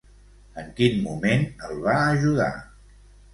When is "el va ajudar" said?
1.67-2.49